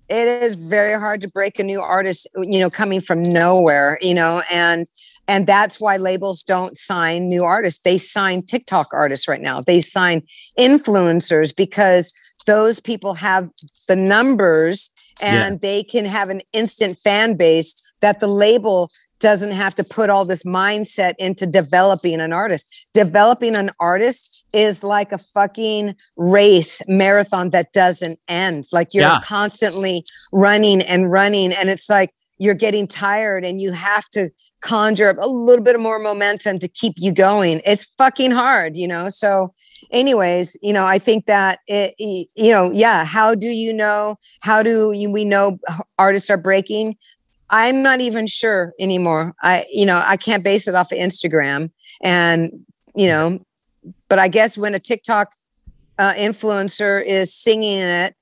[0.10, 4.13] It is very hard to break a new artist you know coming from nowhere you
[4.13, 4.86] know and
[5.28, 7.84] and that's why labels don't sign new artists.
[7.84, 9.62] They sign tiktok artists right now.
[9.62, 10.24] They sign
[10.60, 12.12] influencers because
[12.48, 13.50] those people have
[13.88, 14.90] the numbers
[15.22, 20.10] and they can have an instant fan base that the label doesn't have to put
[20.10, 22.88] all this mindset into developing an artist.
[22.94, 28.66] Developing an artist is like a fucking race marathon that doesn't end.
[28.72, 29.20] Like you're Yeah.
[29.24, 30.04] constantly
[30.34, 31.54] running and running.
[31.54, 32.10] And it's like
[32.42, 34.30] you're getting tired and you have to
[34.62, 37.62] conjure up a little bit more momentum to keep you going.
[37.66, 39.10] It's fucking hard you know?
[39.10, 39.54] So
[39.92, 44.64] anyways you know i think that it you know yeah how do you know how
[44.64, 45.60] do you, we know
[45.98, 46.96] artists are breaking?
[47.50, 49.34] I'm not even sure anymore.
[49.42, 52.52] I you know i can't base it off of instagram and
[52.96, 53.40] you know
[54.10, 55.32] but i guess when a tiktok
[56.00, 58.16] uh, influencer is singing it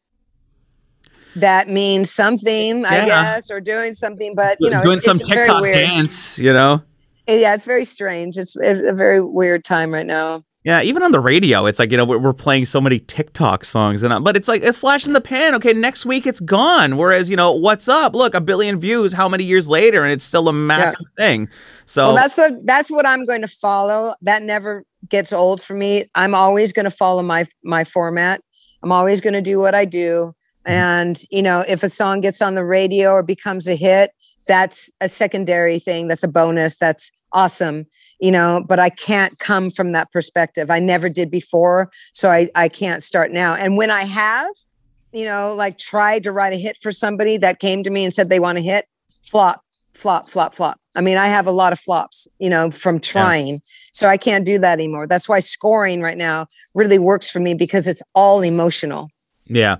[1.35, 5.29] that means something i guess or doing something but you know doing it's, some it's
[5.29, 6.81] very TikTok weird dance, you know?
[7.27, 11.21] yeah it's very strange it's, a very weird time right now Yeah, even on the
[11.21, 14.61] radio, it's like you know we're, playing so many TikTok songs, and but it's like
[14.61, 15.55] a flash in the pan.
[15.55, 16.97] Okay, next week it's gone.
[16.97, 18.13] Whereas you know, what's up?
[18.13, 19.13] Look, a billion views.
[19.13, 21.47] How many years later, and it's still a massive thing.
[21.89, 25.73] So well that's what that's what i'm going to follow that never gets old for
[25.73, 28.41] me i'm always going to follow my my format
[28.83, 30.35] i'm always going to do what i do
[30.69, 30.77] Mm-hmm.
[30.77, 34.11] and you know if a song gets on the radio or becomes a hit
[34.47, 37.85] that's a secondary thing that's a bonus that's awesome
[38.19, 40.69] you know but i can't come from that perspective.
[40.69, 43.55] I never did before so i i can't start now.
[43.55, 44.53] And when i have
[45.11, 48.13] you know like tried to write a hit for somebody that came to me and
[48.13, 48.85] said they want a hit
[49.23, 49.63] flop
[49.95, 50.79] flop flop flop.
[50.95, 54.45] I mean i have a lot of flops you know from trying so i can't
[54.45, 55.07] do that anymore.
[55.07, 59.09] That's why scoring right now really works for me because it's all emotional.
[59.45, 59.77] Yeah.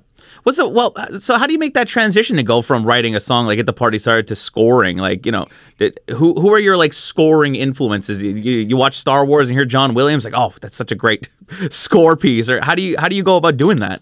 [0.50, 0.94] What's the well?
[0.96, 3.60] uh, So how do you make that transition to go from writing a song like
[3.60, 4.98] at the Party Started" to scoring?
[4.98, 5.46] Like you know,
[5.78, 8.24] did, who who are your like scoring influences?
[8.24, 10.96] You, you you watch Star Wars and hear John Williams, like oh, that's such a
[10.96, 11.30] great
[11.70, 12.50] score piece.
[12.50, 14.02] Or how do you how do you go about doing that?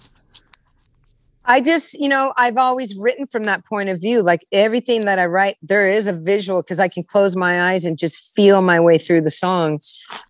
[1.47, 4.21] I just, you know, I've always written from that point of view.
[4.21, 7.85] Like everything that I write, there is a visual because I can close my eyes
[7.85, 9.79] and just feel my way through the song.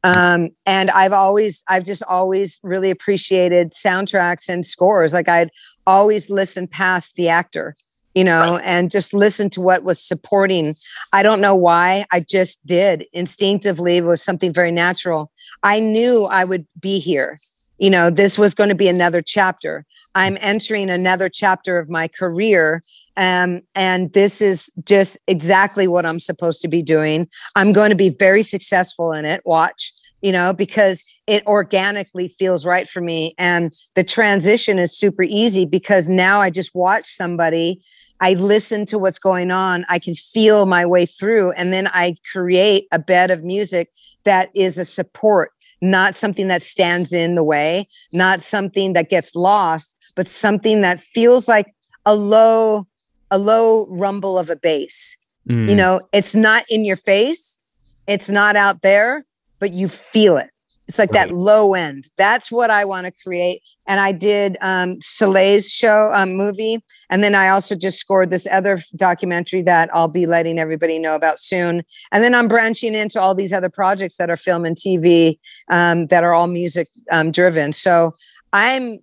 [0.03, 5.11] Um, and I've always, I've just always really appreciated soundtracks and scores.
[5.11, 5.49] Like I'd
[5.87, 7.75] always listen past the actor,
[8.13, 10.75] you know, and just listen to what was supporting.
[11.13, 12.05] I don't know why.
[12.11, 13.97] I just did instinctively.
[13.97, 15.31] It was something very natural.
[15.63, 17.37] I knew I would be here.
[17.77, 19.85] You know, this was going to be another chapter.
[20.15, 22.81] I'm entering another chapter of my career.
[23.15, 27.27] Um, and this is just exactly what I'm supposed to be doing.
[27.55, 29.41] I'm going to be very successful in it.
[29.45, 33.35] Watch, you know, because it organically feels right for me.
[33.37, 37.81] And the transition is super easy because now I just watch somebody.
[38.19, 39.85] I listen to what's going on.
[39.89, 41.51] I can feel my way through.
[41.51, 43.91] And then I create a bed of music
[44.23, 49.35] that is a support, not something that stands in the way, not something that gets
[49.35, 51.73] lost, but something that feels like
[52.05, 52.87] a low,
[53.29, 55.17] a low rumble of a bass.
[55.49, 55.69] Mm.
[55.69, 57.59] You know, it's not in your face,
[58.07, 59.23] it's not out there,
[59.59, 60.49] but you feel it.
[60.87, 62.05] It's like that low end.
[62.17, 63.61] That's what I want to create.
[63.87, 68.47] And I did um, Soleil's show um, movie, and then I also just scored this
[68.49, 71.83] other documentary that I'll be letting everybody know about soon.
[72.11, 76.07] And then I'm branching into all these other projects that are film and TV um,
[76.07, 77.73] that are all music um, driven.
[77.73, 78.13] So
[78.53, 78.99] I'm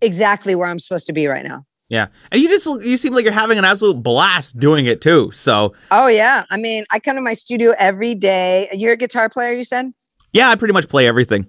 [0.00, 1.64] exactly where I'm supposed to be right now.
[1.88, 5.30] Yeah, and you just you seem like you're having an absolute blast doing it too.
[5.32, 6.44] So Oh yeah.
[6.50, 8.68] I mean, I come to my studio every day.
[8.72, 9.92] You're a guitar player, you said?
[10.34, 11.46] Yeah, I pretty much play everything.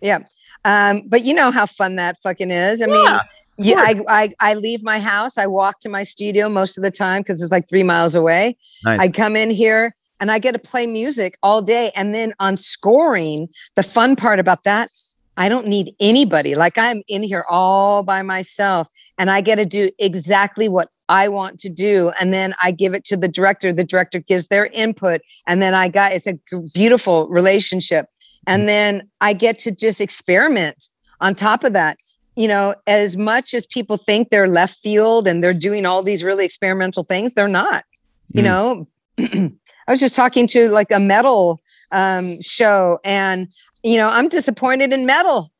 [0.00, 0.20] Yeah.
[0.64, 2.82] Um, but you know how fun that fucking is.
[2.82, 3.20] I mean, Yeah,
[3.58, 5.38] yeah, I, I I leave my house.
[5.38, 8.56] I walk to my studio most of the time because it's like three miles away.
[8.84, 9.00] Nice.
[9.00, 11.90] I come in here and I get to play music all day.
[11.96, 14.90] And then on scoring, the fun part about that,
[15.36, 16.54] I don't need anybody.
[16.54, 21.28] Like I'm in here all by myself and I get to do exactly what I
[21.28, 22.10] want to do.
[22.20, 23.72] And then I give it to the director.
[23.72, 25.20] The director gives their input.
[25.46, 26.38] And then I got it's a
[26.74, 28.06] beautiful relationship.
[28.46, 30.88] And then I get to just experiment
[31.20, 31.98] on top of that.
[32.36, 36.22] You know, as much as people think they're left field and they're doing all these
[36.22, 37.84] really experimental things, they're not.
[38.34, 38.44] You Mm.
[38.44, 38.88] know,
[39.88, 41.60] I was just talking to like a metal
[41.92, 43.48] um, show, and
[43.82, 45.50] you know, I'm disappointed in metal.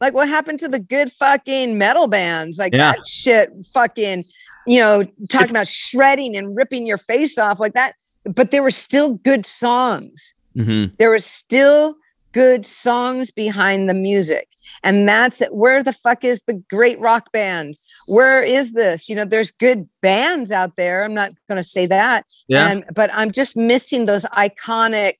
[0.00, 2.58] Like, what happened to the good fucking metal bands?
[2.58, 2.92] Like Yeah.
[2.92, 4.24] that shit, fucking,
[4.66, 7.94] you know, talking about shredding and ripping your face off like that.
[8.26, 10.34] But there were still good songs.
[10.54, 11.94] hmm There were still
[12.36, 14.46] good songs behind the music.
[14.82, 15.54] And that's it.
[15.54, 17.76] Where the fuck is the great rock band?
[18.08, 19.08] Where is this?
[19.08, 21.02] You know, there's good bands out there.
[21.02, 22.26] I'm not going to say that.
[22.46, 22.68] Yeah.
[22.68, 25.14] And, but I'm just missing those iconic,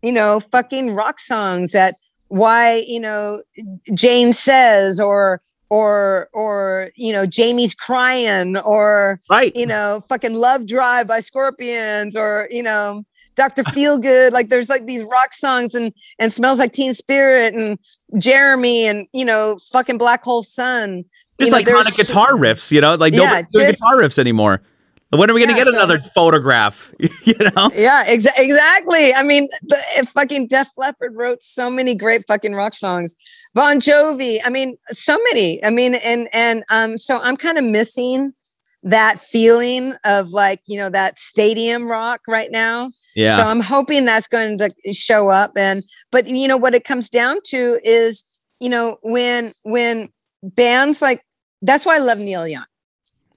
[0.00, 1.92] you know, fucking rock songs that
[2.28, 3.42] why, you know,
[3.92, 9.54] Jane says or, or, or, you know, Jamie's crying or, right.
[9.56, 13.04] you know, fucking Love Drive by Scorpions or, you know,
[13.36, 13.62] Dr.
[13.64, 14.32] Feelgood.
[14.32, 17.78] Like there's like these rock songs and and smells like Teen Spirit and
[18.18, 21.04] Jeremy and you know, fucking Black Hole Sun.
[21.38, 24.62] just you know, iconic guitar riffs, you know, like Yeah, nobody's doing guitar riffs anymore.
[25.10, 26.92] When are we going to get so- another photograph?
[26.98, 29.14] you know, Yeah, exa- exactly.
[29.14, 33.14] I mean, the, fucking Def Leppard wrote so many great fucking rock songs.
[33.54, 34.38] Bon Jovi.
[34.44, 35.62] I mean, so many.
[35.64, 38.32] I mean, and and um, so I'm kind of missing
[38.82, 42.90] that feeling of like you know that stadium rock right now.
[43.14, 45.52] yeah, So I'm hoping that's going to show up.
[45.56, 48.24] And but you know what it comes down to is
[48.60, 50.08] you know when when
[50.42, 51.22] bands like
[51.62, 52.64] that's why I love Neil Young.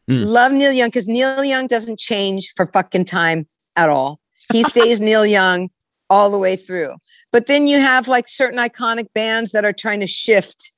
[0.09, 0.25] Mm.
[0.25, 4.19] Love Neil Young because Neil Young doesn't change for fucking time at all.
[4.51, 5.69] He stays Neil Young
[6.09, 6.95] all the way through.
[7.31, 10.73] But then you have like certain iconic bands that are trying to shift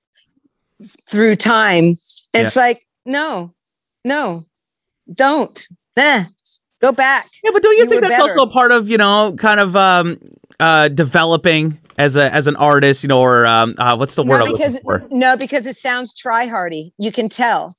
[1.09, 1.95] through time.
[2.33, 3.53] And It's like, no,
[4.03, 4.41] no,
[5.11, 5.67] don't.
[5.97, 6.25] Eh,
[6.81, 7.27] go back.
[7.43, 7.51] yeah.
[7.53, 8.37] But don't you, you think that's better.
[8.39, 10.17] also part of you know, kind of um,
[10.59, 14.39] uh, developing as a as an artist, you know, or um, uh, what's the word?
[14.39, 15.05] No, because for?
[15.09, 16.93] no, because it sounds try hardy.
[16.97, 17.73] You can tell.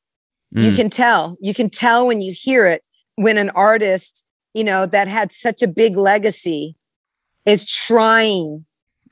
[0.54, 0.76] You Mm.
[0.76, 1.36] can tell.
[1.40, 2.86] You can tell when you hear it
[3.16, 6.76] when an artist, you know, that had such a big legacy
[7.46, 8.64] is trying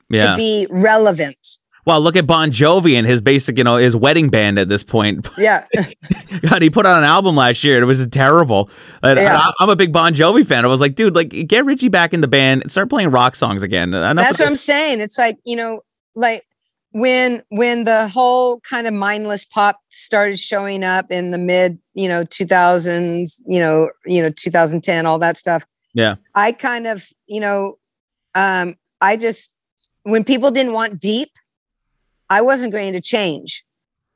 [0.09, 0.31] yeah.
[0.31, 1.57] to be relevant.
[1.83, 4.83] well, look at Bon Jovi and his basic, you know, his wedding band at this
[4.83, 5.27] point.
[5.37, 5.65] Yeah.
[6.47, 8.69] God, he put out an album last year and it was terrible.
[9.01, 9.37] And Yeah.
[9.39, 10.63] I, I'm a big Bon Jovi fan.
[10.63, 13.35] I was like, dude, like, get Richie back in the band and start playing rock
[13.35, 13.93] songs again.
[13.95, 14.99] Enough That's what I'm saying.
[15.01, 15.81] It's like, you know,
[16.15, 16.43] like
[16.91, 22.07] when when the whole kind of mindless pop started showing up in the mid, you
[22.07, 25.65] know, 2000s, you know, you know, 2010, all that stuff.
[25.93, 26.15] Yeah.
[26.35, 27.77] I kind of, you know,
[28.35, 29.53] um, I just
[30.03, 31.29] when people didn't want deep,
[32.29, 33.63] I wasn't going to change.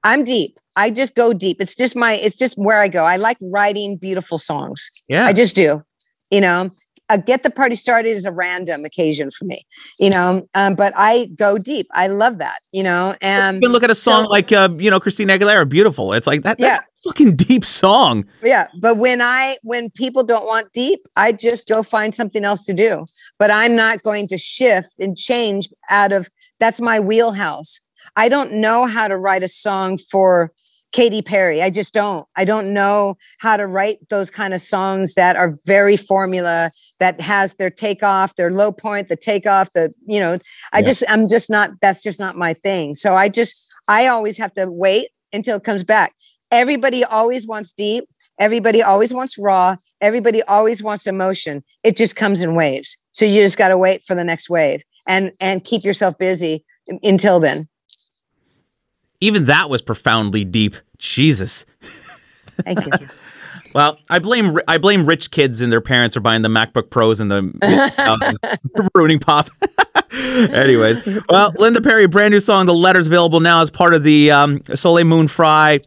[0.04, 0.58] I'm deep.
[0.76, 1.58] I just go deep.
[1.60, 3.06] It's just my it's just where I go.
[3.06, 4.92] I like writing beautiful songs.
[5.08, 5.26] Yeah.
[5.26, 5.84] I just do.
[6.30, 6.70] You know,
[7.10, 9.66] uh, get the party started is a random occasion for me.
[10.00, 11.86] You know, um, but I go deep.
[11.94, 12.60] I love that.
[12.72, 15.38] You know, and you can look at a song so- like, uh, you know, Christina
[15.38, 16.14] Aguilera, Beautiful.
[16.14, 16.60] It's like that.
[16.60, 16.80] Yeah.
[16.80, 18.26] A fucking deep song.
[18.42, 18.68] yeah.
[18.82, 22.74] But when I when people don't want deep, I just go find something else to
[22.74, 23.06] do.
[23.38, 27.80] But I'm not going to shift and change out of that's my wheelhouse.
[28.16, 30.52] I don't know how to write a song for
[30.96, 31.62] Katy Perry.
[31.62, 32.26] I just don't.
[32.38, 37.20] I don't know how to write those kind of songs that are very formula that
[37.20, 40.38] has their takeoff, their low point, the takeoff, the you know,
[40.72, 40.86] I Yeah.
[40.86, 42.96] just I'm just not that's just not my thing.
[42.96, 46.14] So I just I always have to wait until it comes back.
[46.50, 48.06] Everybody always wants deep.
[48.40, 49.76] Everybody always wants raw.
[50.00, 51.62] Everybody always wants emotion.
[51.84, 53.04] It just comes in waves.
[53.12, 56.64] So you just got to wait for the next wave and and keep yourself busy
[57.04, 57.68] until then.
[59.22, 60.76] Even that was profoundly deep.
[60.98, 61.66] Jesus.
[62.64, 62.92] Thank you.
[63.74, 67.20] Well, I blame I blame rich kids and their parents are buying the MacBook Pros
[67.20, 67.52] and the
[68.78, 69.50] uh, ruining pop.
[70.14, 72.68] Anyways, well, Linda Perry, brand new song.
[72.68, 75.80] The letters available now as part of the um, Soleil Moon Frye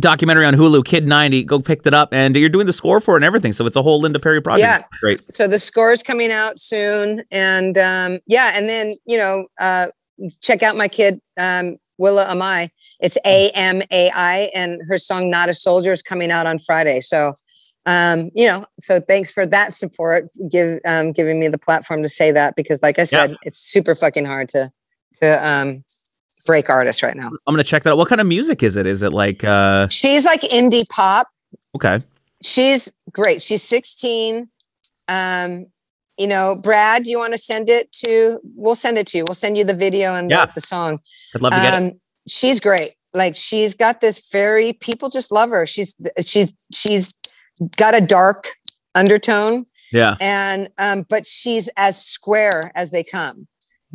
[0.00, 0.84] documentary on Hulu.
[0.84, 3.52] Kid ninety, go pick it up, and you're doing the score for it and everything.
[3.52, 4.60] So it's a whole Linda Perry project.
[4.60, 4.82] Yeah.
[5.00, 5.22] great.
[5.34, 9.86] so the score is coming out soon and um yeah and then you know uh
[10.42, 12.70] check out my kid um Willa Amai.
[12.98, 16.58] It's A M A I, and her song "Not a Soldier" is coming out on
[16.58, 17.00] Friday.
[17.00, 17.34] So,
[17.86, 22.08] um, you know, so thanks for that support, give um, giving me the platform to
[22.08, 24.72] say that because, like I said, it's super fucking hard to
[25.20, 25.84] to um,
[26.46, 27.28] break artists right now.
[27.28, 27.98] I'm gonna check that out.
[27.98, 28.86] What kind of music is it?
[28.86, 31.28] Is it like uh She's like indie pop.
[31.76, 32.02] okay.
[32.42, 33.42] She's great.
[33.42, 34.48] She's 16.
[35.08, 35.66] Um,
[36.20, 38.38] you know, Brad, do you want to send it to?
[38.54, 39.24] We'll send it to you.
[39.26, 40.44] We'll send you the video and Yeah.
[40.54, 40.98] the, song.
[41.34, 41.76] I'd love to get it.
[41.76, 41.92] Um,
[42.28, 42.94] she's great.
[43.14, 45.64] Like she's got this very people just love her.
[45.64, 47.12] She's she's she's
[47.76, 48.48] got a dark
[48.94, 50.14] undertone Yeah.
[50.20, 53.48] and um but she's as square as they come.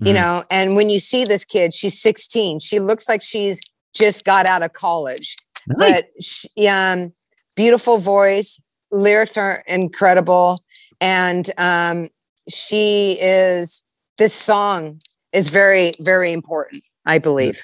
[0.04, 0.16] You Mhm.
[0.16, 2.60] know, and when you see this kid, she's 16.
[2.60, 3.62] She looks like she's
[3.94, 5.38] just got out of college.
[5.68, 5.78] Nice.
[6.02, 7.14] But she, um
[7.56, 8.60] beautiful voice,
[8.92, 10.64] lyrics are incredible
[11.00, 12.10] and um
[12.50, 13.84] she is
[14.18, 15.00] this song
[15.34, 17.62] is very very important i believe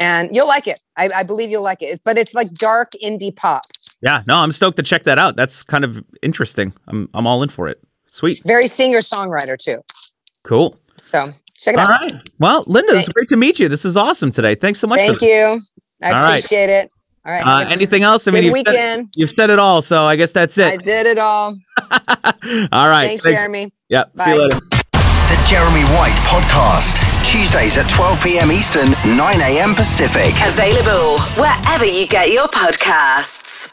[0.00, 3.34] and you'll like it I, I believe you'll like it but it's like dark indie
[3.34, 3.62] pop
[4.02, 4.22] Yeah.
[4.26, 5.36] No, I'm stoked to check that out.
[5.36, 6.72] That's kind of interesting.
[6.88, 7.78] I'm I'm all in for it.
[8.08, 8.40] Sweet.
[8.46, 9.82] very singer songwriter too
[10.42, 10.74] Cool.
[10.96, 11.24] so
[11.54, 13.68] check it All out all right Well, Linda, it's great to meet you.
[13.68, 14.54] This is awesome today.
[14.54, 14.98] Thanks so much.
[14.98, 15.60] thank you
[16.02, 16.38] i All right.
[16.38, 16.90] appreciate it
[17.24, 18.26] all right Uh, anything else?
[18.26, 20.72] I good mean, you've said, weekend you've said it all, so I guess that's it.
[20.72, 21.56] i did it all
[22.72, 23.06] all right.
[23.06, 24.12] thanks jeremy Yep.
[24.20, 24.56] See you later.
[24.56, 26.94] The Jeremy White Podcast.
[27.24, 28.52] Tuesdays at 12 p.m.
[28.52, 29.74] Eastern, 9 a.m.
[29.74, 30.32] Pacific.
[30.48, 33.72] Available wherever you get your podcasts.